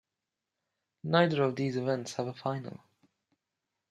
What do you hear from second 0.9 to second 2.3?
Neither of these events have